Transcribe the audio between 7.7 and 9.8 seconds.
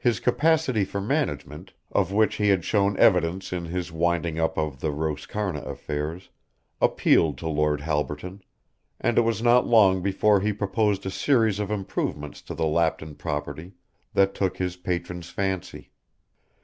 Halberton, and it was not